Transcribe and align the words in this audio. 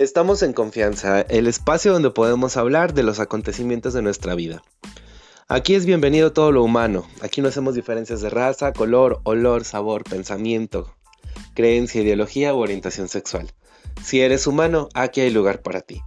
Estamos 0.00 0.42
en 0.42 0.54
confianza, 0.54 1.20
el 1.20 1.46
espacio 1.46 1.92
donde 1.92 2.08
podemos 2.08 2.56
hablar 2.56 2.94
de 2.94 3.02
los 3.02 3.20
acontecimientos 3.20 3.92
de 3.92 4.00
nuestra 4.00 4.34
vida. 4.34 4.62
Aquí 5.46 5.74
es 5.74 5.84
bienvenido 5.84 6.32
todo 6.32 6.52
lo 6.52 6.64
humano, 6.64 7.06
aquí 7.20 7.42
no 7.42 7.48
hacemos 7.48 7.74
diferencias 7.74 8.22
de 8.22 8.30
raza, 8.30 8.72
color, 8.72 9.20
olor, 9.24 9.62
sabor, 9.66 10.04
pensamiento, 10.04 10.96
creencia, 11.52 12.00
ideología 12.00 12.54
u 12.54 12.60
orientación 12.60 13.10
sexual. 13.10 13.52
Si 14.02 14.22
eres 14.22 14.46
humano, 14.46 14.88
aquí 14.94 15.20
hay 15.20 15.28
lugar 15.28 15.60
para 15.60 15.82
ti. 15.82 16.00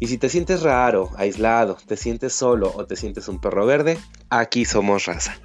Y 0.00 0.08
si 0.08 0.18
te 0.18 0.28
sientes 0.28 0.62
raro, 0.62 1.12
aislado, 1.16 1.78
te 1.86 1.96
sientes 1.96 2.32
solo 2.32 2.72
o 2.74 2.86
te 2.86 2.96
sientes 2.96 3.28
un 3.28 3.40
perro 3.40 3.64
verde, 3.64 3.96
aquí 4.28 4.64
somos 4.64 5.06
raza. 5.06 5.38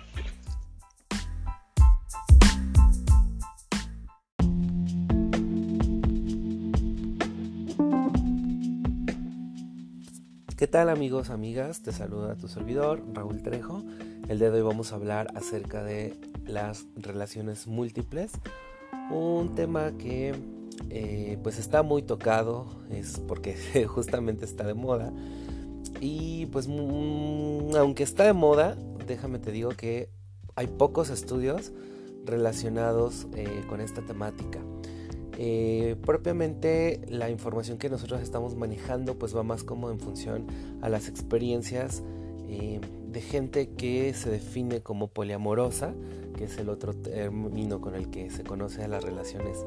Tal 10.72 10.88
amigos, 10.88 11.30
amigas? 11.30 11.82
Te 11.82 11.92
saluda 11.92 12.38
tu 12.38 12.48
servidor, 12.48 13.04
Raúl 13.14 13.44
Trejo. 13.44 13.84
El 14.30 14.40
día 14.40 14.52
de 14.52 14.62
hoy 14.62 14.66
vamos 14.66 14.94
a 14.94 14.96
hablar 14.96 15.28
acerca 15.36 15.84
de 15.84 16.16
las 16.46 16.86
relaciones 16.96 17.68
múltiples. 17.68 18.32
Un 19.12 19.54
tema 19.54 19.92
que 19.98 20.34
eh, 20.90 21.38
pues 21.44 21.60
está 21.60 21.84
muy 21.84 22.04
tocado, 22.04 22.68
es 22.90 23.20
porque 23.28 23.58
justamente 23.88 24.46
está 24.46 24.66
de 24.66 24.74
moda. 24.74 25.12
Y 26.00 26.46
pues 26.46 26.70
mm, 26.70 27.76
aunque 27.76 28.04
está 28.04 28.24
de 28.24 28.34
moda, 28.34 28.78
déjame 29.06 29.40
te 29.40 29.52
digo 29.52 29.72
que 29.72 30.08
hay 30.56 30.68
pocos 30.68 31.10
estudios 31.10 31.74
relacionados 32.24 33.28
eh, 33.36 33.66
con 33.68 33.82
esta 33.82 34.04
temática. 34.04 34.62
Eh, 35.44 35.96
propiamente 36.06 37.02
la 37.10 37.32
información 37.32 37.80
que 37.80 37.90
nosotros 37.90 38.22
estamos 38.22 38.54
manejando 38.54 39.18
pues 39.18 39.36
va 39.36 39.42
más 39.42 39.64
como 39.64 39.90
en 39.90 40.00
función 40.00 40.46
a 40.84 40.90
las 40.90 41.08
experiencias 41.08 42.04
eh, 42.48 42.80
de 43.08 43.22
gente 43.22 43.70
que 43.70 44.14
se 44.14 44.30
define 44.30 44.82
como 44.82 45.08
poliamorosa, 45.08 45.96
que 46.38 46.44
es 46.44 46.60
el 46.60 46.70
otro 46.70 46.94
término 46.94 47.82
con 47.82 47.96
el 47.96 48.12
que 48.12 48.30
se 48.30 48.44
conoce 48.44 48.84
a 48.84 48.88
las 48.88 49.04
relaciones 49.04 49.66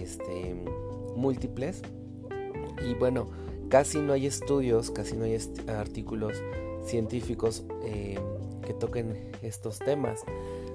este, 0.00 0.56
múltiples. 1.14 1.82
Y 2.88 2.94
bueno, 2.94 3.28
casi 3.68 3.98
no 3.98 4.14
hay 4.14 4.24
estudios, 4.24 4.90
casi 4.90 5.18
no 5.18 5.24
hay 5.24 5.36
artículos 5.68 6.42
científicos 6.86 7.64
eh, 7.84 8.18
que 8.66 8.72
toquen 8.72 9.18
estos 9.42 9.80
temas. 9.80 10.24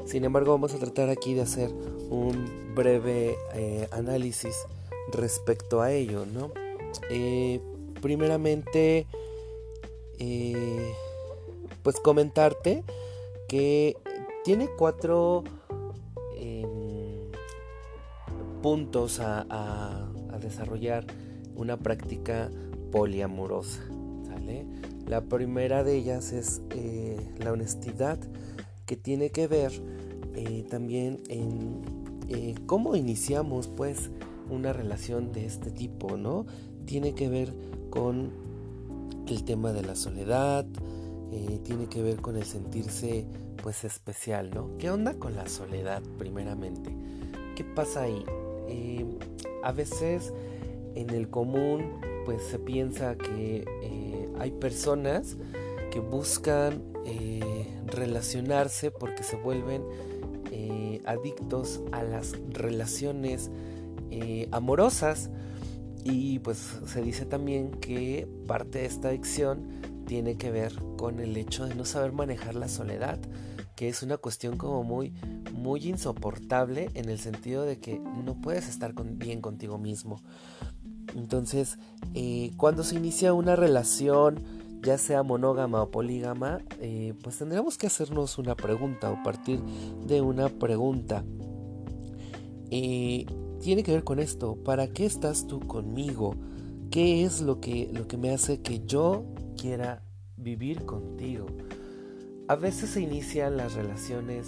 Sin 0.09 0.23
embargo, 0.25 0.53
vamos 0.53 0.73
a 0.73 0.79
tratar 0.79 1.11
aquí 1.11 1.35
de 1.35 1.41
hacer 1.41 1.71
un 2.09 2.73
breve 2.73 3.37
eh, 3.53 3.87
análisis 3.91 4.65
respecto 5.13 5.83
a 5.83 5.91
ello, 5.91 6.25
¿no? 6.25 6.49
Eh, 7.11 7.61
primeramente, 8.01 9.05
eh, 10.17 10.93
pues 11.83 11.99
comentarte 11.99 12.83
que 13.47 13.97
tiene 14.43 14.67
cuatro 14.79 15.43
em, 16.35 17.29
puntos 18.63 19.19
a, 19.19 20.07
desarrollar 20.41 21.05
una 21.55 21.77
práctica 21.77 22.49
poliamorosa. 22.91 23.83
La 25.05 25.21
primera 25.21 25.83
de 25.83 25.97
ellas 25.97 26.31
es 26.31 26.61
la 27.39 27.51
honestidad 27.51 28.17
que 28.89 28.97
tiene 28.97 29.29
que 29.29 29.45
ver 29.45 29.71
eh, 30.33 30.65
también 30.67 31.21
en 31.29 31.83
eh, 32.27 32.55
cómo 32.65 32.95
iniciamos 32.95 33.67
pues 33.67 34.09
una 34.49 34.73
relación 34.73 35.31
de 35.31 35.45
este 35.45 35.69
tipo, 35.69 36.17
¿no? 36.17 36.47
Tiene 36.85 37.13
que 37.13 37.29
ver 37.29 37.53
con 37.91 38.31
el 39.27 39.43
tema 39.43 39.73
de 39.73 39.83
la 39.83 39.93
soledad, 39.93 40.65
eh, 41.31 41.59
tiene 41.63 41.85
que 41.85 42.01
ver 42.01 42.15
con 42.15 42.35
el 42.35 42.45
sentirse 42.45 43.27
pues 43.61 43.83
especial, 43.83 44.49
¿no? 44.49 44.75
¿Qué 44.79 44.89
onda 44.89 45.13
con 45.13 45.35
la 45.35 45.47
soledad 45.47 46.01
primeramente? 46.17 46.89
¿Qué 47.55 47.63
pasa 47.63 48.01
ahí? 48.01 48.25
a 49.63 49.71
veces 49.71 50.31
en 50.95 51.09
el 51.09 51.29
común 51.29 51.99
pues 52.25 52.43
se 52.43 52.59
piensa 52.59 53.15
que 53.17 53.65
hay 54.39 54.51
personas 54.51 55.37
que 55.91 55.99
buscan 55.99 56.88
relacionarse 57.85 58.91
porque 58.91 59.23
se 59.23 59.35
vuelven 59.35 59.83
eh, 60.51 61.01
adictos 61.05 61.81
a 61.91 62.03
las 62.03 62.33
relaciones 62.49 63.51
eh, 64.11 64.47
amorosas. 64.51 65.29
Y 66.03 66.39
pues 66.39 66.79
se 66.87 67.01
dice 67.01 67.25
también 67.25 67.71
que 67.71 68.27
parte 68.47 68.79
de 68.79 68.85
esta 68.85 69.09
adicción 69.09 69.67
tiene 70.05 70.37
que 70.37 70.49
ver 70.49 70.73
con 70.97 71.19
el 71.19 71.35
hecho 71.37 71.67
de 71.67 71.75
no 71.75 71.85
saber 71.85 72.13
manejar 72.13 72.55
la 72.55 72.67
soledad 72.67 73.19
que 73.75 73.87
es 73.87 74.03
una 74.03 74.17
cuestión 74.17 74.57
como 74.57 74.83
muy 74.83 75.13
muy 75.53 75.87
insoportable 75.87 76.89
en 76.95 77.07
el 77.07 77.17
sentido 77.17 77.63
de 77.63 77.79
que 77.79 77.97
no 77.99 78.41
puedes 78.41 78.67
estar 78.67 78.93
bien 79.15 79.39
contigo 79.39 79.77
mismo. 79.77 80.21
Entonces 81.15 81.77
eh, 82.13 82.51
cuando 82.57 82.83
se 82.83 82.95
inicia 82.95 83.33
una 83.33 83.55
relación 83.55 84.43
ya 84.81 84.97
sea 84.97 85.23
monógama 85.23 85.83
o 85.83 85.91
polígama, 85.91 86.59
eh, 86.79 87.13
pues 87.23 87.37
tendríamos 87.37 87.77
que 87.77 87.87
hacernos 87.87 88.37
una 88.37 88.55
pregunta 88.55 89.11
o 89.11 89.23
partir 89.23 89.61
de 90.07 90.21
una 90.21 90.49
pregunta. 90.49 91.23
Y 92.69 93.25
tiene 93.59 93.83
que 93.83 93.91
ver 93.91 94.03
con 94.03 94.19
esto, 94.19 94.55
¿para 94.63 94.87
qué 94.87 95.05
estás 95.05 95.47
tú 95.47 95.59
conmigo? 95.59 96.35
¿Qué 96.91 97.23
es 97.23 97.41
lo 97.41 97.59
que, 97.59 97.89
lo 97.93 98.07
que 98.07 98.17
me 98.17 98.31
hace 98.31 98.61
que 98.61 98.85
yo 98.85 99.25
quiera 99.57 100.03
vivir 100.37 100.85
contigo? 100.85 101.47
A 102.47 102.55
veces 102.55 102.91
se 102.91 103.01
inician 103.01 103.57
las 103.57 103.73
relaciones, 103.73 104.47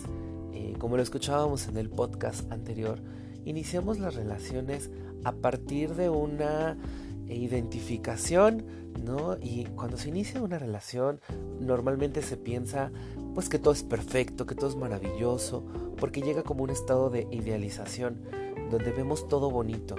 eh, 0.53 0.73
como 0.79 0.97
lo 0.97 1.03
escuchábamos 1.03 1.67
en 1.67 1.77
el 1.77 1.89
podcast 1.89 2.51
anterior, 2.51 2.99
iniciamos 3.45 3.99
las 3.99 4.15
relaciones 4.15 4.89
a 5.23 5.33
partir 5.33 5.95
de 5.95 6.09
una 6.09 6.77
identificación, 7.27 8.65
¿no? 8.99 9.37
Y 9.41 9.65
cuando 9.75 9.97
se 9.97 10.09
inicia 10.09 10.41
una 10.41 10.59
relación, 10.59 11.19
normalmente 11.59 12.21
se 12.21 12.37
piensa 12.37 12.91
pues 13.33 13.49
que 13.49 13.59
todo 13.59 13.73
es 13.73 13.83
perfecto, 13.83 14.45
que 14.45 14.55
todo 14.55 14.69
es 14.69 14.75
maravilloso, 14.75 15.63
porque 15.97 16.21
llega 16.21 16.43
como 16.43 16.63
un 16.63 16.69
estado 16.69 17.09
de 17.09 17.27
idealización, 17.31 18.21
donde 18.69 18.91
vemos 18.91 19.27
todo 19.27 19.49
bonito. 19.49 19.95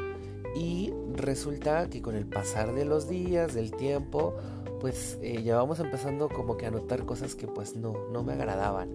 Y 0.54 0.92
resulta 1.14 1.88
que 1.88 2.02
con 2.02 2.14
el 2.14 2.26
pasar 2.26 2.74
de 2.74 2.84
los 2.84 3.08
días, 3.08 3.54
del 3.54 3.72
tiempo, 3.72 4.34
pues 4.80 5.18
eh, 5.22 5.42
ya 5.42 5.56
vamos 5.56 5.80
empezando 5.80 6.28
como 6.28 6.56
que 6.56 6.66
a 6.66 6.70
notar 6.70 7.06
cosas 7.06 7.34
que 7.34 7.46
pues 7.46 7.76
no, 7.76 7.94
no 8.10 8.22
me 8.22 8.34
agradaban. 8.34 8.90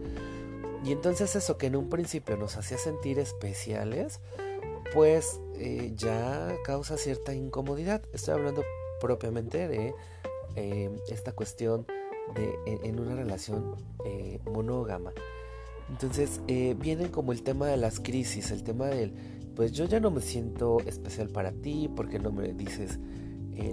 Y 0.83 0.91
entonces 0.91 1.35
eso 1.35 1.57
que 1.57 1.67
en 1.67 1.75
un 1.75 1.89
principio 1.89 2.37
nos 2.37 2.57
hacía 2.57 2.77
sentir 2.77 3.17
especiales, 3.19 4.19
pues 4.93 5.39
eh, 5.55 5.93
ya 5.95 6.55
causa 6.63 6.97
cierta 6.97 7.33
incomodidad. 7.33 8.03
Estoy 8.13 8.35
hablando 8.35 8.63
propiamente 8.99 9.67
de 9.67 9.93
eh, 10.55 10.89
esta 11.09 11.31
cuestión 11.31 11.85
en, 12.35 12.99
una 12.99 13.15
relación 13.15 13.75
eh, 14.05 14.39
monógama. 14.51 15.13
Entonces 15.89 16.41
viene 16.45 17.09
como 17.09 17.31
el 17.31 17.43
tema 17.43 17.67
de 17.67 17.77
las 17.77 18.01
crisis, 18.01 18.51
el 18.51 18.63
tema 18.63 18.87
del, 18.87 19.13
pues 19.55 19.71
yo 19.71 19.85
ya 19.85 20.01
no 20.01 20.11
me 20.11 20.19
siento 20.19 20.79
especial 20.85 21.29
para 21.29 21.53
ti 21.53 21.89
porque 21.95 22.19
no 22.19 22.31
me 22.31 22.53
dices 22.53 22.99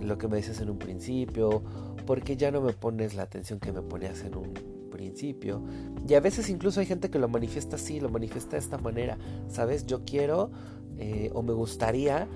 lo 0.03 0.17
que 0.17 0.29
me 0.29 0.37
dices 0.37 0.61
en 0.61 0.71
un 0.71 0.79
principio, 0.79 1.63
porque 2.07 2.37
ya 2.37 2.51
no 2.51 2.61
me 2.61 2.73
pones 2.73 3.15
la 3.15 3.25
atención 3.25 3.59
que 3.59 3.73
me 3.73 3.83
ponías 3.83 4.23
en 4.23 4.37
un 4.37 4.55
principio. 4.95 5.61
Y 6.09 6.15
a 6.15 6.21
veces 6.21 6.49
incluso 6.49 6.79
hay 6.79 6.87
gente 6.87 7.11
que 7.11 7.19
lo 7.19 7.29
manifiesta 7.29 7.75
así, 7.77 7.99
lo 7.99 8.09
manifiesta 8.09 8.53
de 8.53 8.59
esta 8.59 8.79
manera, 8.79 9.19
¿sabes? 9.49 9.87
Yo 9.87 10.05
quiero 10.05 10.51
eh, 10.99 11.31
o 11.35 11.43
me 11.43 11.53
gustaría 11.53 12.29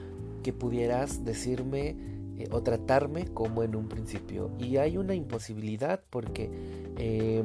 que 0.43 0.53
pudieras 0.53 1.25
decirme 1.25 1.97
eh, 2.39 2.49
o 2.51 2.63
tratarme 2.63 3.27
como 3.27 3.63
en 3.63 3.77
un 3.77 3.89
principio. 3.89 4.51
Y 4.59 4.77
hay 4.77 4.97
una 4.97 5.15
imposibilidad 5.15 6.01
porque 6.11 6.51
eh, 6.97 7.43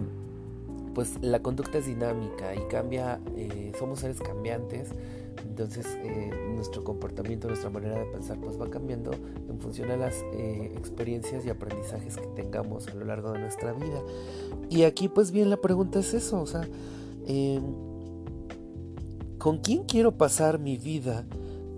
pues 0.94 1.18
la 1.22 1.42
conducta 1.42 1.80
es 1.80 1.88
dinámica 1.88 2.54
y 2.56 2.68
cambia, 2.70 3.20
somos 3.80 4.00
seres 4.00 4.20
cambiantes. 4.20 4.90
Entonces 5.48 5.88
nuestro 6.54 6.84
comportamiento, 6.84 7.48
nuestra 7.48 7.72
manera 7.72 7.98
de 7.98 8.06
pensar 8.06 8.38
pues 8.40 8.62
va 8.62 8.70
cambiando 8.70 9.12
en 9.12 9.60
función 9.60 9.90
a 9.90 9.98
las 9.98 10.14
experiencias 10.76 11.44
y 11.46 11.50
aprendizajes 11.50 12.18
que 12.18 12.28
tengamos 12.28 12.88
a 12.88 12.94
lo 12.94 13.06
largo 13.06 13.32
de 13.32 13.40
nuestra 13.40 13.74
vida. 13.74 14.04
Y 14.70 14.84
aquí 14.84 15.08
pues 15.08 15.32
bien 15.32 15.50
la 15.50 15.58
pregunta 15.58 16.00
es 16.00 16.14
eso, 16.14 16.40
o 16.40 16.46
sea, 16.46 16.68
¿Con 19.44 19.58
quién 19.58 19.84
quiero 19.84 20.14
pasar 20.14 20.58
mi 20.58 20.78
vida? 20.78 21.26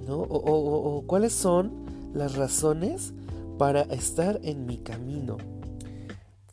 ¿no? 0.08 0.20
O, 0.20 1.04
cuáles 1.08 1.34
son 1.34 1.72
las 2.16 2.36
razones 2.36 3.14
para 3.60 3.82
estar 3.82 4.40
en 4.44 4.66
mi 4.66 4.78
camino. 4.78 5.38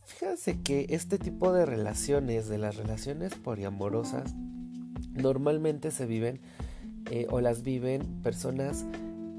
Fíjense 0.05 0.61
que 0.61 0.87
este 0.91 1.19
tipo 1.19 1.53
de 1.53 1.65
relaciones, 1.65 2.49
de 2.49 2.59
las 2.59 2.77
relaciones 2.77 3.35
poliamorosas, 3.35 4.35
normalmente 5.15 5.91
se 5.91 6.07
viven 6.07 6.41
eh, 7.11 7.27
o 7.31 7.41
las 7.41 7.63
viven 7.63 8.03
personas 8.23 8.85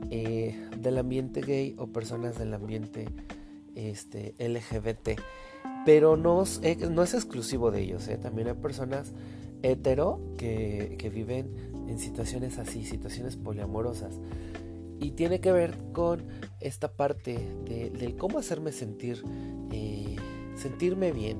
eh, 0.10 0.70
del 0.78 0.98
ambiente 0.98 1.42
gay 1.42 1.76
o 1.78 1.88
personas 1.88 2.38
del 2.40 2.54
ambiente 2.54 3.06
este, 3.76 4.34
LGBT. 4.40 5.20
Pero 5.86 6.16
no, 6.16 6.44
no 6.90 7.04
es 7.04 7.14
exclusivo 7.14 7.70
de 7.72 7.82
ellos, 7.82 8.08
¿eh? 8.08 8.18
también 8.18 8.48
hay 8.48 8.54
personas 8.54 9.12
hetero 9.62 10.22
que, 10.38 10.96
que 10.98 11.10
viven 11.10 11.50
en 11.88 12.00
situaciones 12.00 12.60
así, 12.60 12.86
situaciones 12.86 13.36
poliamorosas. 13.36 14.20
Y 15.04 15.12
tiene 15.12 15.42
que 15.42 15.52
ver 15.52 15.78
con 15.92 16.24
esta 16.62 16.94
parte 16.94 17.38
de, 17.66 17.90
del 17.90 18.16
cómo 18.16 18.40
hacerme 18.40 18.72
sentir, 18.72 19.22
eh, 19.72 20.16
sentirme 20.56 21.12
bien. 21.12 21.38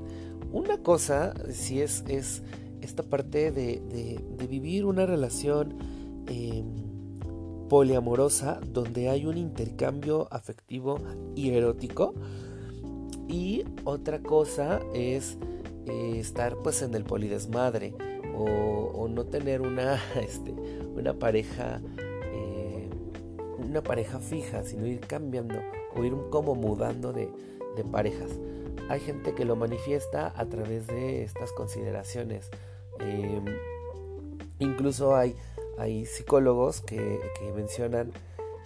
Una 0.52 0.84
cosa, 0.84 1.34
si 1.50 1.82
es, 1.82 2.04
es 2.08 2.44
esta 2.82 3.04
parte 3.04 3.52
de, 3.52 3.80
de, 3.80 4.48
vivir 4.48 4.86
una 4.86 5.06
relación 5.06 5.78
em, 6.28 6.66
poliamorosa 7.70 8.60
donde 8.68 9.08
hay 9.08 9.26
un 9.26 9.38
intercambio 9.38 10.28
afectivo 10.30 11.00
y 11.34 11.52
erótico. 11.52 12.14
Y 13.30 13.64
otra 13.86 14.22
cosa 14.22 14.82
es 14.94 15.38
eh, 15.86 16.20
estar 16.20 16.58
pues 16.58 16.82
en 16.82 16.94
el 16.94 17.06
polidesmadre 17.06 17.96
o, 18.36 19.08
no 19.08 19.26
tener 19.26 19.62
una, 19.62 20.02
este, 20.22 20.52
una 20.52 21.14
pareja 21.14 21.82
una 23.74 23.82
pareja 23.82 24.20
fija, 24.20 24.64
sino 24.64 24.86
ir 24.86 25.00
cambiando 25.00 25.56
o 25.96 26.04
ir 26.04 26.14
como 26.30 26.54
mudando 26.54 27.12
de, 27.12 27.28
parejas. 27.92 28.30
Hay 28.88 29.00
gente 29.00 29.34
que 29.34 29.46
lo 29.46 29.56
manifiesta 29.56 30.32
a 30.36 30.46
través 30.46 30.86
de 30.86 31.24
estas 31.24 31.52
consideraciones. 31.54 32.52
Em, 33.00 33.46
incluso 34.60 35.16
hay, 35.16 35.36
psicólogos 36.06 36.82
que, 36.82 37.20
mencionan 37.56 38.12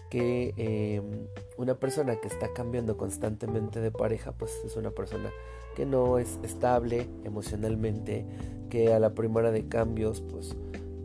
que 0.09 0.53
em, 0.57 1.27
una 1.55 1.75
persona 1.75 2.17
que 2.17 2.27
está 2.27 2.51
cambiando 2.51 2.97
constantemente 2.97 3.79
de 3.79 3.91
pareja, 3.91 4.33
pues 4.33 4.51
es 4.65 4.75
una 4.75 4.91
persona 4.91 5.31
que 5.77 5.85
no 5.85 6.17
es 6.17 6.37
estable 6.43 7.07
emocionalmente, 7.23 8.25
que 8.69 8.91
a 8.91 8.99
la 8.99 9.13
primera 9.13 9.51
de 9.51 9.69
cambios 9.69 10.19
pues, 10.19 10.53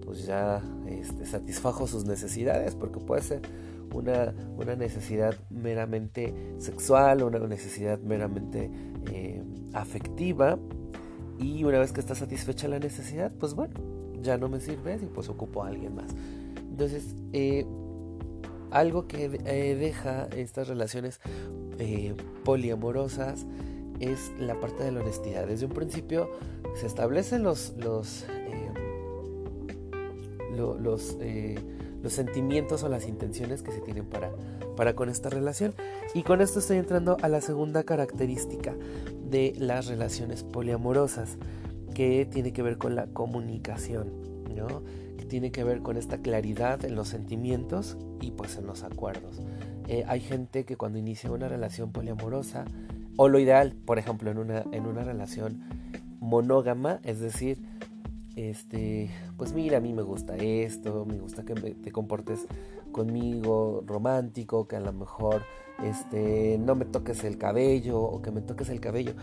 pues 0.05 0.27
ya 0.27 0.61
este, 0.89 1.25
satisfajo 1.25 1.87
sus 1.87 2.05
necesidades, 2.05 2.75
porque 2.75 2.99
puede 2.99 3.23
ser 3.23 3.43
una, 3.93 4.35
una 4.57 4.77
necesidad 4.77 5.35
meramente 5.51 6.35
sexual, 6.59 7.23
una 7.23 7.39
necesidad 7.41 7.99
meramente 8.01 8.71
eh, 9.11 9.43
afectiva, 9.73 10.59
y 11.39 11.65
una 11.65 11.79
vez 11.79 11.93
que 11.93 12.01
está 12.01 12.15
satisfecha 12.15 12.69
la 12.69 12.79
necesidad, 12.79 13.33
pues 13.33 13.55
bueno, 13.55 13.75
ya 14.21 14.39
no 14.39 14.49
me 14.49 14.61
sirve 14.61 14.99
y 15.03 15.07
pues 15.07 15.29
ocupo 15.29 15.65
a 15.65 15.69
alguien 15.69 15.95
más. 15.95 16.15
Entonces, 16.57 17.17
eh, 17.33 17.67
algo 18.71 19.07
que 19.07 19.25
eh, 19.45 19.75
deja 19.75 20.29
estas 20.37 20.69
relaciones 20.69 21.21
poliamorosas 22.45 23.47
es 23.99 24.33
la 24.39 24.59
parte 24.61 24.85
de 24.85 24.93
la 24.93 25.01
honestidad. 25.01 25.47
Desde 25.47 25.67
un 25.67 25.73
principio 25.73 26.31
se 26.75 26.87
establecen 26.87 27.43
los, 27.43 27.75
los, 27.77 28.25
los, 32.03 32.13
sentimientos 32.13 32.83
o 32.83 32.89
las 32.89 33.07
intenciones 33.07 33.63
que 33.63 33.73
se 33.73 33.81
tienen 33.81 34.05
para, 34.05 34.31
para 34.77 34.95
con 34.95 35.09
esta 35.09 35.31
relación. 35.31 35.75
Y 36.15 36.23
con 36.23 36.41
esto 36.41 36.59
estoy 36.59 36.79
entrando 36.79 37.17
a 37.23 37.29
la 37.29 37.41
segunda 37.41 37.85
característica 37.85 38.75
de 39.29 39.55
las 39.59 39.87
relaciones 39.87 40.45
poliamorosas, 40.45 41.39
que 41.95 42.27
tiene 42.27 42.53
que 42.53 42.63
ver 42.63 42.79
con 42.79 42.95
la 42.95 43.07
comunicación, 43.07 44.13
¿no? 44.55 44.83
que 45.17 45.25
tiene 45.25 45.53
que 45.53 45.65
ver 45.65 45.81
con 45.81 45.97
esta 45.97 46.19
claridad 46.19 46.85
en 46.85 46.95
los 46.95 47.09
sentimientos 47.09 47.97
y 48.21 48.31
pues 48.31 48.57
en 48.57 48.67
los 48.67 48.83
acuerdos. 48.83 49.41
Eh, 49.89 50.05
hay 50.07 50.21
gente 50.21 50.65
que 50.65 50.77
cuando 50.77 50.99
inicia 50.99 51.31
una 51.31 51.49
relación 51.49 51.93
poliamorosa, 51.93 52.65
o 53.17 53.29
lo 53.29 53.39
ideal, 53.39 53.75
por 53.85 53.99
ejemplo, 53.99 54.31
en 54.31 54.39
una, 54.39 54.65
en 54.73 54.87
una 54.87 55.05
relación 55.05 55.63
monógama, 56.19 57.01
es 57.03 57.21
decir, 57.21 57.59
este, 58.37 59.11
pues 59.37 59.53
mira, 59.53 59.79
a 59.79 59.81
mí 59.81 59.93
me 59.93 60.03
gusta 60.03 60.37
esto, 60.37 61.05
me 61.05 61.19
gusta 61.19 61.45
que 61.45 61.55
te 61.55 61.93
comportes 61.93 62.47
conmigo 62.93 63.83
romántico, 63.87 64.67
que 64.67 64.77
a 64.77 64.81
lo 64.81 64.93
mejor 64.93 65.43
este, 65.83 66.59
no 66.59 66.75
me 66.75 66.85
toques 66.85 67.25
el 67.25 67.39
cabello 67.39 68.01
o 68.01 68.23
que 68.23 68.31
me 68.31 68.41
toques 68.41 68.69
el 68.69 68.81
cabello, 68.81 69.15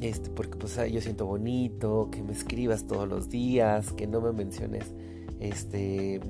este, 0.00 0.30
porque 0.30 0.56
pues 0.56 0.78
yo 0.90 1.00
siento 1.00 1.26
bonito, 1.26 2.08
que 2.10 2.22
me 2.22 2.32
escribas 2.32 2.86
todos 2.86 3.08
los 3.08 3.28
días, 3.28 3.92
que 3.92 4.06
no 4.06 4.20
me 4.20 4.32
menciones, 4.32 4.92
este, 5.40 6.20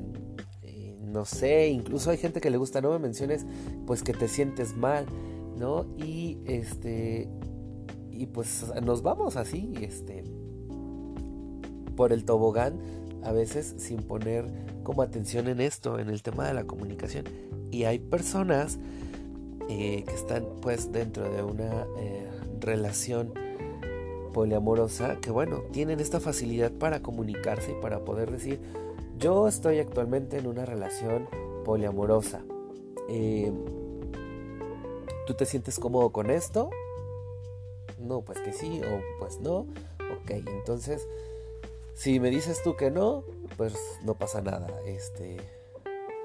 eh, 0.63 0.99
no 1.01 1.25
sé, 1.25 1.69
incluso 1.69 2.11
hay 2.11 2.19
gente 2.19 2.41
que 2.41 2.51
le 2.51 2.59
gusta, 2.59 2.81
no 2.81 2.91
me 2.91 2.99
menciones, 2.99 3.47
pues 3.87 4.03
que 4.03 4.13
te 4.13 4.29
sientes 4.29 4.77
mal, 4.77 5.07
¿no? 5.59 5.87
Y 5.97 6.39
este, 6.45 7.29
y 8.11 8.27
pues 8.27 8.65
nos 8.83 9.03
vamos 9.03 9.37
así, 9.37 9.73
este, 9.81 10.25
por 11.97 12.13
el 12.13 12.25
tobogán, 12.25 12.79
a 13.23 13.33
veces 13.33 13.75
sin 13.79 14.03
poner 14.03 14.47
como 14.83 15.03
atención 15.03 15.49
en 15.49 15.61
esto, 15.61 15.99
en 15.99 16.09
el 16.09 16.23
tema 16.23 16.47
de 16.47 16.55
la 16.55 16.65
comunicación. 16.65 17.25
Y 17.71 17.85
hay 17.85 17.99
personas 17.99 18.79
eh, 19.69 20.05
que 20.07 20.15
están 20.15 20.45
pues 20.61 20.93
dentro 20.93 21.31
de 21.31 21.43
una 21.43 21.87
eh, 21.99 22.29
relación 22.61 23.33
poliamorosa 24.33 25.17
que 25.21 25.31
bueno, 25.31 25.63
tienen 25.73 26.01
esta 26.01 26.21
facilidad 26.21 26.73
para 26.73 27.01
comunicarse 27.01 27.73
y 27.73 27.81
para 27.81 28.05
poder 28.05 28.31
decir, 28.31 28.61
yo 29.19 29.49
estoy 29.49 29.79
actualmente 29.79 30.39
en 30.39 30.47
una 30.47 30.67
relación 30.67 31.29
poliamorosa. 31.65 32.43
Eh, 33.09 33.53
¿Tú 35.27 35.35
te 35.35 35.47
sientes 35.47 35.79
cómodo 35.79 36.11
con 36.11 36.31
esto? 36.31 36.69
No, 37.99 38.21
pues 38.21 38.41
que 38.41 38.53
sí, 38.53 38.83
o 38.83 39.19
pues 39.19 39.41
no. 39.41 39.61
Ok, 39.61 40.31
entonces, 40.31 41.09
si 41.95 42.21
me 42.21 42.31
dices 42.31 42.63
tú 42.63 42.77
que 42.77 42.91
no, 42.91 43.25
pues 43.57 43.75
no 44.05 44.15
pasa 44.19 44.43
nada. 44.43 44.69
Este, 44.87 45.37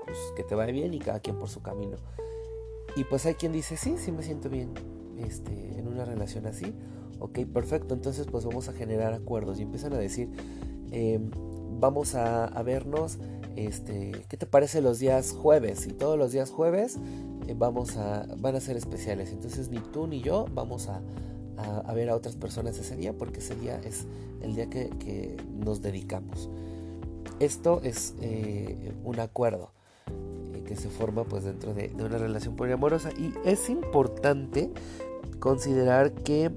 pues 0.05 0.17
que 0.35 0.43
te 0.43 0.55
vaya 0.55 0.71
bien 0.71 0.93
y 0.93 0.99
cada 0.99 1.19
quien 1.19 1.37
por 1.37 1.49
su 1.49 1.61
camino. 1.61 1.97
Y 2.95 3.03
pues 3.03 3.25
hay 3.25 3.35
quien 3.35 3.51
dice, 3.51 3.77
sí, 3.77 3.95
sí 3.97 4.11
me 4.11 4.23
siento 4.23 4.49
bien 4.49 4.73
este, 5.17 5.77
en 5.77 5.87
una 5.87 6.05
relación 6.05 6.47
así. 6.47 6.73
Ok, 7.19 7.39
perfecto, 7.53 7.93
entonces 7.93 8.27
pues 8.31 8.45
vamos 8.45 8.69
a 8.69 8.73
generar 8.73 9.13
acuerdos 9.13 9.59
y 9.59 9.63
empiezan 9.63 9.93
a 9.93 9.97
decir, 9.97 10.29
em, 10.91 11.29
vamos 11.79 12.15
a, 12.15 12.47
vernos, 12.63 13.19
este, 13.55 14.11
¿qué 14.29 14.37
te 14.37 14.45
parece 14.45 14.81
los 14.81 14.99
días 14.99 15.33
jueves? 15.33 15.85
Y 15.85 15.91
todos 15.91 16.17
los 16.17 16.31
días 16.31 16.49
jueves 16.49 16.97
eh, 17.47 17.55
vamos 17.57 17.97
a, 17.97 18.25
van 18.37 18.55
a 18.55 18.61
ser 18.61 18.77
especiales. 18.77 19.31
Entonces 19.31 19.69
ni 19.69 19.79
tú 19.79 20.07
ni 20.07 20.21
yo 20.21 20.45
vamos 20.53 20.87
a, 20.87 21.01
a, 21.59 21.93
ver 21.93 22.09
a 22.09 22.15
otras 22.15 22.35
personas 22.35 22.77
ese 22.77 22.95
día 22.95 23.13
porque 23.13 23.39
ese 23.39 23.55
día 23.55 23.79
es 23.83 24.05
el 24.41 24.55
día 24.55 24.69
que, 24.69 25.37
nos 25.57 25.81
dedicamos. 25.81 26.49
Esto 27.39 27.81
es 27.83 28.15
eh, 28.21 28.93
un 29.03 29.19
acuerdo 29.19 29.71
eh, 30.53 30.63
que 30.65 30.75
se 30.75 30.89
forma 30.89 31.23
pues 31.23 31.43
dentro 31.43 31.73
de, 31.73 31.91
una 31.95 32.17
relación 32.17 32.55
poliamorosa 32.55 33.11
y 33.11 33.33
es 33.45 33.69
importante 33.69 34.71
considerar 35.39 36.11
que 36.13 36.51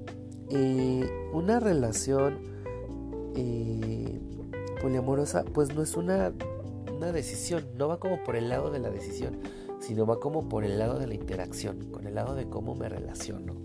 una 1.31 1.59
relación 1.59 2.37
poliamorosa 4.81 5.43
pues 5.45 5.73
no 5.73 5.81
es 5.81 5.95
una, 5.95 6.31
una 6.95 7.11
decisión, 7.11 7.65
no 7.77 7.87
va 7.87 7.99
como 7.99 8.23
por 8.23 8.35
el 8.35 8.49
lado 8.49 8.69
de 8.69 8.79
la 8.79 8.89
decisión, 8.89 9.39
sino 9.79 10.05
va 10.05 10.19
como 10.19 10.47
por 10.47 10.63
el 10.63 10.77
lado 10.77 10.99
de 10.99 11.07
la 11.07 11.13
interacción, 11.13 11.89
con 11.91 12.05
el 12.05 12.15
lado 12.15 12.35
de 12.35 12.49
cómo 12.49 12.75
me 12.75 12.89
relaciono. 12.89 13.55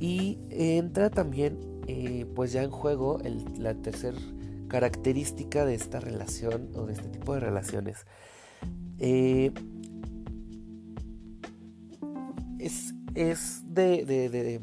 Y 0.00 0.38
entra 0.50 1.10
también, 1.10 1.58
eh, 1.86 2.26
pues 2.34 2.52
ya 2.52 2.62
en 2.62 2.70
juego, 2.70 3.18
la 3.58 3.74
tercera 3.74 4.18
característica 4.68 5.64
de 5.64 5.74
esta 5.74 6.00
relación 6.00 6.70
o 6.74 6.86
de 6.86 6.94
este 6.94 7.08
tipo 7.08 7.34
de 7.34 7.40
relaciones. 7.40 8.06
Eh, 8.98 9.52
es, 12.58 12.94
de, 13.66 14.60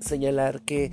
señalar 0.00 0.62
que 0.62 0.90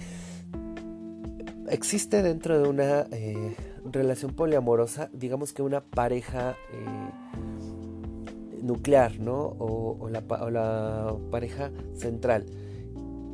existe 1.69 2.21
dentro 2.21 2.61
de 2.61 2.69
una 2.69 3.07
eh, 3.11 3.55
relación 3.91 4.33
poliamorosa, 4.33 5.09
digamos 5.13 5.53
que 5.53 5.61
una 5.63 5.81
pareja 5.81 6.55
nuclear, 8.65 9.19
¿no? 9.19 9.55
O, 9.59 10.09
la, 10.09 11.15
pareja 11.31 11.71
central. 11.95 12.45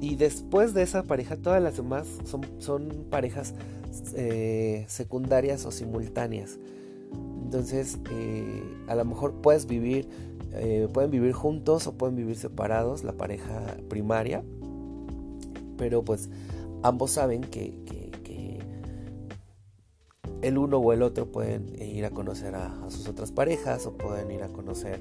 Y 0.02 0.16
después 0.16 0.74
de 0.74 0.82
esa 0.82 1.04
pareja, 1.04 1.38
todas 1.38 1.62
las 1.62 1.78
demás 1.78 2.08
son, 2.26 2.42
son 2.58 3.06
parejas 3.12 3.54
eh, 4.16 4.84
secundarias 4.88 5.66
o 5.66 5.72
simultáneas. 5.72 6.58
Entonces, 7.44 8.00
eh, 8.10 8.64
a 8.88 8.96
lo 8.96 9.06
mejor 9.06 9.42
puedes 9.42 9.68
vivir, 9.68 10.10
eh, 10.54 10.88
pueden 10.92 11.12
vivir 11.12 11.34
juntos 11.34 11.86
o 11.86 11.94
pueden 11.94 12.16
vivir 12.16 12.36
separados, 12.36 13.04
la 13.04 13.14
pareja 13.14 13.78
primaria. 13.90 14.44
Pero 15.78 16.04
pues 16.04 16.30
ambos 16.82 17.12
saben 17.12 17.42
que, 17.42 17.80
el 20.42 20.58
uno 20.58 20.80
o 20.80 20.92
el 20.92 21.04
otro 21.04 21.32
pueden 21.32 21.80
ir 21.80 22.04
a 22.04 22.10
conocer 22.10 22.56
a, 22.56 22.76
sus 22.90 23.08
otras 23.08 23.32
parejas 23.32 23.86
o 23.86 23.96
pueden 23.96 24.32
ir 24.32 24.42
a 24.42 24.48
conocer 24.48 25.00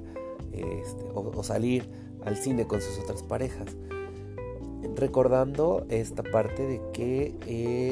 este, 0.52 1.02
o, 1.14 1.42
salir 1.42 1.88
al 2.26 2.37
cine 2.37 2.66
con 2.66 2.83
sus 2.83 2.99
otras 2.99 3.23
parejas. 3.23 3.75
Recordando 4.97 5.87
esta 5.88 6.23
parte 6.23 6.66
de 6.66 6.80
que 6.92 7.35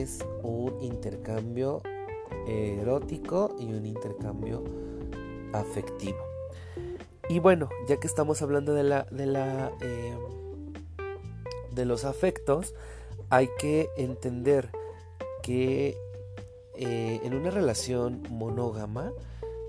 es 0.01 0.25
un 0.43 0.81
intercambio 0.81 1.83
erótico 2.47 3.55
y 3.59 3.67
un 3.67 3.85
intercambio 3.87 4.65
afectivo. 5.53 6.19
Y 7.29 7.41
bueno, 7.41 7.69
ya 7.89 7.99
que 7.99 8.07
estamos 8.07 8.41
hablando 8.41 8.73
de 8.73 8.83
la, 8.83 9.03
de 9.11 9.27
la 9.27 9.71
eh, 9.81 10.17
de 11.73 11.85
los 11.85 12.05
afectos, 12.05 12.75
hay 13.31 13.49
que 13.59 13.89
entender 13.97 14.71
que 15.43 15.97
eh, 16.75 17.21
en 17.23 17.35
una 17.35 17.51
relación 17.51 18.23
monógama 18.31 19.13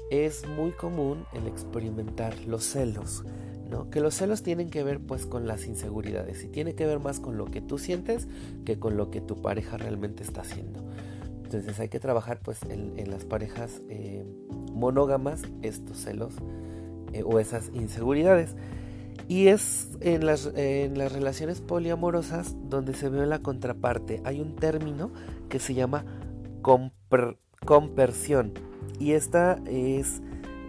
es 0.09 0.47
muy 0.47 0.71
común 0.71 1.25
el 1.33 1.47
experimentar 1.47 2.37
los 2.45 2.63
celos, 2.63 3.23
Que 3.91 4.01
los 4.01 4.15
celos 4.15 4.43
tienen 4.43 4.69
que 4.69 4.83
ver 4.83 4.99
pues 4.99 5.25
con 5.25 5.47
las 5.47 5.65
inseguridades 5.65 6.43
y 6.43 6.47
tiene 6.47 6.75
que 6.75 6.85
ver 6.85 6.99
más 6.99 7.19
con 7.19 7.37
lo 7.37 7.45
que 7.45 7.61
tú 7.61 7.77
sientes 7.77 8.27
que 8.65 8.79
con 8.79 8.97
lo 8.97 9.09
que 9.11 9.21
tu 9.21 9.41
pareja 9.41 9.77
realmente 9.77 10.23
está 10.23 10.41
haciendo. 10.41 10.83
Entonces 11.43 11.79
hay 11.79 11.89
que 11.89 11.99
trabajar 11.99 12.39
pues 12.43 12.59
en, 12.69 13.09
las 13.09 13.25
parejas 13.25 13.81
eh, 13.89 14.23
monógamas 14.73 15.41
estos 15.63 15.97
celos 15.97 16.33
eh, 17.13 17.23
o 17.23 17.39
esas 17.39 17.71
inseguridades. 17.73 18.55
Y 19.27 19.47
es 19.47 19.89
en 20.01 20.25
las, 20.25 20.51
en 20.55 20.97
las 20.97 21.11
relaciones 21.11 21.61
poliamorosas 21.61 22.55
donde 22.69 22.93
se 22.93 23.09
ve 23.09 23.25
la 23.25 23.39
contraparte. 23.39 24.21
Hay 24.25 24.39
un 24.41 24.55
término 24.55 25.11
que 25.49 25.59
se 25.59 25.73
llama 25.73 26.05
compersión. 27.65 28.53
Y 28.99 29.13
esta 29.13 29.59
es 29.65 30.21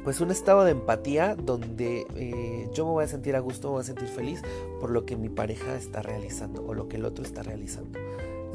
pues 0.04 0.21
un 0.21 0.30
estado 0.30 0.64
de 0.64 0.73
empatía 0.73 1.35
donde 1.35 2.07
eh, 2.16 2.69
yo 2.73 2.87
me 2.87 2.92
voy 2.92 3.04
a 3.04 3.09
sentir 3.09 3.37
a 3.37 3.40
gusto, 3.40 3.69
me 3.69 3.73
voy 3.73 3.80
a 3.83 3.85
sentir 3.85 4.09
feliz 4.09 4.42
por 4.80 4.90
lo 4.90 5.04
que 5.04 5.16
mi 5.16 5.28
pareja 5.28 5.75
está 5.76 6.02
realizando 6.02 6.64
o 6.66 6.75
lo 6.75 6.88
que 6.88 6.97
el 6.97 7.04
otro 7.04 7.25
está 7.25 7.42
realizando. 7.42 7.99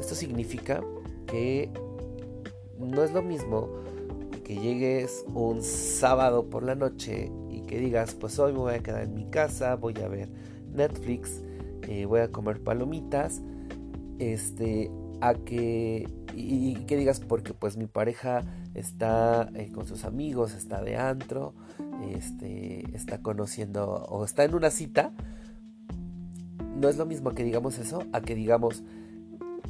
Esto 0.00 0.14
significa 0.14 0.82
que 1.26 1.70
no 2.78 3.02
es 3.02 3.12
lo 3.12 3.22
mismo 3.22 3.68
que 4.44 4.56
llegues 4.56 5.24
un 5.34 5.62
sábado 5.62 6.46
por 6.50 6.62
la 6.62 6.74
noche 6.74 7.32
y 7.50 7.62
que 7.62 7.78
digas, 7.78 8.14
pues 8.14 8.38
hoy 8.38 8.52
me 8.52 8.58
voy 8.58 8.74
a 8.74 8.78
quedar 8.80 9.02
en 9.02 9.14
mi 9.14 9.26
casa, 9.26 9.74
voy 9.76 9.94
a 10.04 10.08
ver 10.08 10.28
Netflix, 10.72 11.42
eh, 11.88 12.06
voy 12.06 12.20
a 12.20 12.30
comer 12.30 12.62
palomitas, 12.62 13.42
este, 14.18 14.90
a 15.20 15.34
que 15.34 16.08
y, 16.34 16.74
que 16.86 16.96
digas 16.96 17.20
porque 17.20 17.54
pues 17.54 17.76
mi 17.76 17.86
pareja 17.86 18.42
está 18.74 19.48
eh, 19.54 19.70
con 19.72 19.86
sus 19.86 20.04
amigos, 20.04 20.54
está 20.54 20.82
de 20.82 20.96
antro, 20.96 21.54
este, 22.10 22.84
está 22.94 23.22
conociendo 23.22 24.06
o 24.08 24.24
está 24.24 24.44
en 24.44 24.54
una 24.54 24.70
cita, 24.70 25.12
no 26.78 26.88
es 26.88 26.96
lo 26.98 27.06
mismo 27.06 27.32
que 27.32 27.44
digamos 27.44 27.78
eso 27.78 28.04
a 28.12 28.20
que 28.20 28.34
digamos 28.34 28.82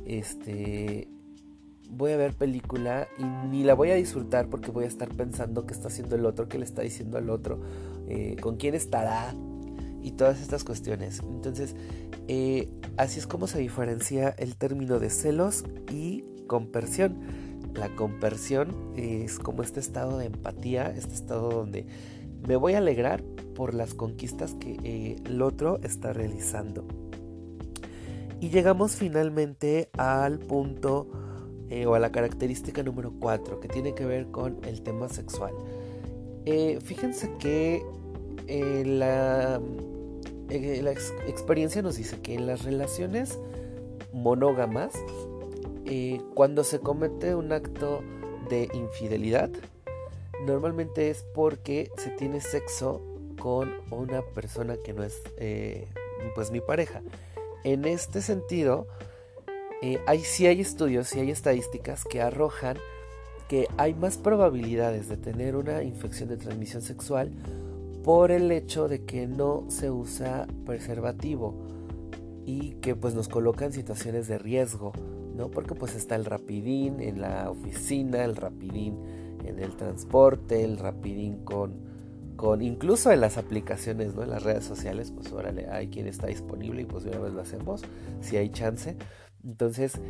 este 0.05 1.09
voy 1.89 2.13
a 2.13 2.17
ver 2.17 2.35
película 2.35 3.07
y 3.19 3.25
ni 3.49 3.63
la 3.63 3.75
voy 3.75 3.91
a 3.91 3.95
disfrutar 3.95 4.49
porque 4.49 4.71
voy 4.71 4.85
a 4.85 4.89
estar 4.89 5.09
pensando 5.09 5.67
qué 5.67 5.75
está 5.75 5.89
haciendo 5.89 6.17
el 6.17 6.27
otro, 6.27 6.49
qué 6.49 6.59
le 6.59 6.65
está 6.65 6.83
diciendo 6.83 7.17
al 7.17 7.31
otro, 7.31 7.61
eh, 8.09 8.37
con 8.41 8.57
quién 8.57 8.75
estará 8.75 9.35
y 10.07 10.13
todas 10.13 10.41
estas 10.41 10.63
cuestiones. 10.63 11.21
Entonces, 11.29 11.75
eh, 12.29 12.71
así 12.97 13.19
es 13.19 13.27
como 13.27 13.49
se 13.49 13.59
diferencia 13.59 14.29
el 14.39 14.55
término 14.55 15.01
de 15.01 15.11
celos 15.11 15.65
y 15.93 16.23
compersión. 16.47 17.19
La 17.75 17.89
compersión 17.97 18.93
es 18.95 19.41
como 19.41 19.65
este 19.65 19.81
estado 19.81 20.19
de 20.19 20.27
empatía, 20.27 20.95
este 20.97 21.13
estado 21.13 21.51
donde 21.51 21.87
me 22.47 22.55
voy 22.55 22.75
a 22.75 22.79
alegrar 22.79 23.25
por 23.57 23.75
las 23.75 23.95
conquistas 23.95 24.55
que 24.55 24.79
eh, 24.85 25.17
el 25.25 25.43
otro 25.43 25.81
está 25.83 26.13
realizando. 26.13 26.87
Y 28.41 28.51
llegamos 28.51 28.95
finalmente 28.95 29.91
al 29.99 30.39
punto 30.39 31.09
eh, 31.69 31.85
o 31.87 31.97
a 31.97 31.99
la 31.99 32.13
característica 32.13 32.85
número 32.85 33.13
4 33.19 33.59
que 33.59 33.67
tiene 33.67 33.93
que 33.97 34.05
ver 34.05 34.31
con 34.31 34.65
el 34.67 34.83
tema 34.83 35.09
sexual. 35.09 35.53
Fíjense 36.85 37.29
que 37.41 37.83
la, 38.85 39.61
la 40.49 40.93
experiencia 40.93 41.83
nos 41.83 41.97
dice 41.97 42.21
que 42.21 42.35
en 42.35 42.47
las 42.47 42.65
relaciones 42.65 43.39
monógamas, 44.13 44.93
cuando 46.35 46.65
se 46.65 46.81
comete 46.81 47.35
un 47.35 47.53
acto 47.53 48.03
de 48.49 48.69
infidelidad, 48.75 49.51
normalmente 50.47 51.11
es 51.11 51.25
porque 51.35 51.91
se 51.97 52.11
tiene 52.11 52.41
sexo 52.41 53.03
con 53.41 53.73
una 53.91 54.23
persona 54.23 54.77
que 54.85 54.93
no 54.93 55.03
es 55.03 55.21
pues 56.35 56.51
mi 56.51 56.61
pareja. 56.61 57.03
En 57.65 57.85
este 57.85 58.23
sentido, 58.23 58.87
eh, 59.83 60.01
hay, 60.07 60.21
sí 60.21 60.47
hay 60.47 60.61
estudios, 60.61 61.09
sí 61.09 61.21
hay 61.21 61.31
estadísticas 61.31 62.05
que 62.05 62.23
arrojan 62.23 62.79
que 63.49 63.69
hay 63.77 63.95
más 63.95 64.17
probabilidades 64.17 65.09
de 65.09 65.17
tener 65.17 65.55
una 65.55 65.83
infección 65.83 66.29
de 66.29 66.37
transmisión 66.37 66.83
sexual 66.83 67.31
por 68.07 68.31
el 68.31 68.53
hecho 68.53 68.87
de 68.87 69.05
que 69.05 69.27
no 69.27 69.65
se 69.67 69.91
usa 69.91 70.47
preservativo 70.65 71.57
y 72.45 72.75
que 72.75 72.95
pues 72.95 73.17
nos 73.17 73.27
coloca 73.27 73.65
en 73.65 73.73
situaciones 73.73 74.29
de 74.29 74.39
riesgo, 74.39 74.93
¿no? 75.35 75.51
Porque 75.51 75.75
pues 75.75 75.97
está 75.97 76.15
el 76.15 76.25
rapidín 76.25 77.01
en 77.01 77.21
la 77.21 77.51
oficina, 77.51 78.25
el 78.25 78.37
rapidín 78.37 78.97
en 79.45 79.59
el 79.59 79.75
transporte, 79.75 80.63
el 80.63 80.79
rapidín 80.79 81.39
con, 81.39 81.81
con 82.37 82.63
incluso 82.63 83.11
en 83.11 83.21
las 83.21 83.39
aplicaciones, 83.39 84.15
¿no? 84.15 84.23
En 84.23 84.31
las 84.31 84.45
redes 84.45 84.65
sociales, 84.65 85.11
pues 85.11 85.33
órale, 85.33 85.67
hay 85.69 85.89
quien 85.89 86.07
está 86.07 86.29
disponible 86.29 86.83
y 86.83 86.85
pues 86.85 87.07
una 87.07 87.19
vez 87.19 87.33
lo 87.33 87.41
hacemos, 87.41 87.83
si 88.21 88.37
hay 88.37 88.51
chance. 88.51 88.97
Entonces, 89.47 90.01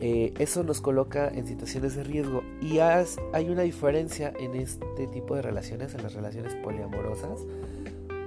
eh, 0.00 0.32
eso 0.38 0.62
nos 0.62 0.80
coloca 0.80 1.28
en 1.28 1.46
situaciones 1.46 1.96
de 1.96 2.04
riesgo 2.04 2.42
y 2.60 2.78
hay 2.78 3.48
una 3.48 3.62
diferencia 3.62 4.32
en 4.38 4.54
este 4.54 5.06
tipo 5.08 5.34
de 5.34 5.42
relaciones, 5.42 5.94
en 5.94 6.02
las 6.02 6.14
relaciones 6.14 6.54
poliamorosas, 6.56 7.40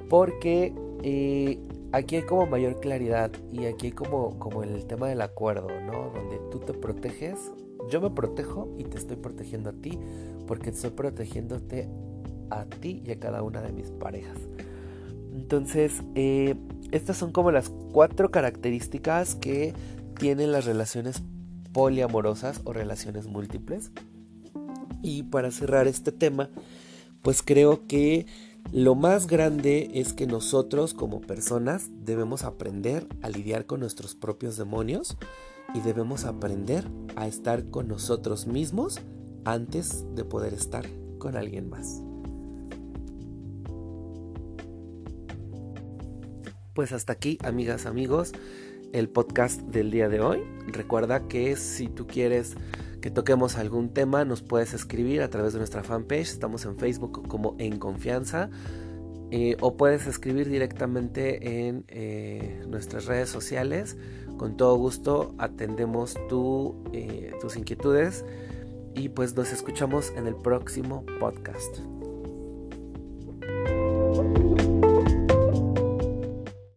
porque 0.09 0.73
eh, 1.03 1.59
aquí 1.91 2.17
hay 2.17 2.23
como 2.23 2.45
mayor 2.47 2.79
claridad 2.79 3.31
y 3.51 3.65
aquí 3.65 3.87
hay 3.87 3.91
como, 3.93 4.37
como 4.39 4.63
el 4.63 4.85
tema 4.85 5.07
del 5.07 5.21
acuerdo, 5.21 5.69
¿no? 5.85 6.11
Donde 6.13 6.39
tú 6.51 6.59
te 6.59 6.73
proteges, 6.73 7.51
yo 7.89 8.01
me 8.01 8.09
protejo 8.09 8.73
y 8.77 8.83
te 8.83 8.97
estoy 8.97 9.17
protegiendo 9.17 9.69
a 9.69 9.73
ti, 9.73 9.97
porque 10.47 10.71
estoy 10.71 10.91
protegiéndote 10.91 11.87
a 12.49 12.65
ti 12.65 13.01
y 13.05 13.11
a 13.11 13.19
cada 13.19 13.43
una 13.43 13.61
de 13.61 13.71
mis 13.71 13.91
parejas. 13.91 14.37
Entonces, 15.33 16.01
eh, 16.15 16.55
estas 16.91 17.17
son 17.17 17.31
como 17.31 17.51
las 17.51 17.69
cuatro 17.69 18.31
características 18.31 19.35
que 19.35 19.73
tienen 20.17 20.51
las 20.51 20.65
relaciones 20.65 21.21
poliamorosas 21.73 22.61
o 22.63 22.73
relaciones 22.73 23.27
múltiples. 23.27 23.91
Y 25.01 25.23
para 25.23 25.51
cerrar 25.51 25.87
este 25.87 26.11
tema, 26.11 26.49
pues 27.21 27.43
creo 27.43 27.87
que 27.87 28.25
lo 28.71 28.95
más 28.95 29.27
grande 29.27 29.91
es 29.93 30.13
que 30.13 30.27
nosotros 30.27 30.93
como 30.93 31.21
personas 31.21 31.89
debemos 32.03 32.43
aprender 32.43 33.07
a 33.21 33.29
lidiar 33.29 33.65
con 33.65 33.79
nuestros 33.79 34.15
propios 34.15 34.57
demonios 34.57 35.17
y 35.73 35.81
debemos 35.81 36.25
aprender 36.25 36.85
a 37.15 37.27
estar 37.27 37.69
con 37.69 37.87
nosotros 37.87 38.47
mismos 38.47 38.99
antes 39.45 40.03
de 40.15 40.25
poder 40.25 40.53
estar 40.53 40.85
con 41.19 41.37
alguien 41.37 41.69
más. 41.69 42.01
Pues 46.73 46.91
hasta 46.91 47.13
aquí, 47.13 47.37
amigas, 47.43 47.85
amigos 47.85 48.33
el 48.93 49.09
podcast 49.09 49.61
del 49.61 49.91
día 49.91 50.09
de 50.09 50.19
hoy. 50.19 50.43
Recuerda 50.67 51.27
que 51.27 51.55
si 51.55 51.87
tú 51.87 52.07
quieres 52.07 52.55
que 53.01 53.11
toquemos 53.11 53.57
algún 53.57 53.93
tema, 53.93 54.25
nos 54.25 54.41
puedes 54.41 54.73
escribir 54.73 55.21
a 55.21 55.29
través 55.29 55.53
de 55.53 55.59
nuestra 55.59 55.83
fanpage. 55.83 56.29
Estamos 56.29 56.65
en 56.65 56.77
Facebook 56.77 57.27
como 57.27 57.55
En 57.59 57.79
Confianza. 57.79 58.49
Eh, 59.29 59.57
o 59.59 59.75
puedes 59.75 60.07
escribir 60.07 60.49
directamente 60.49 61.67
en 61.67 61.83
eh, 61.89 62.63
nuestras 62.67 63.05
redes 63.05 63.29
sociales. 63.29 63.97
Con 64.37 64.55
todo 64.55 64.75
gusto 64.77 65.33
atendemos 65.37 66.15
eh, 66.93 67.31
tus 67.41 67.57
inquietudes 67.57 68.23
y 68.95 69.09
pues 69.09 69.35
nos 69.35 69.51
escuchamos 69.51 70.11
en 70.15 70.27
el 70.27 70.35
próximo 70.35 71.05
podcast. 71.19 71.96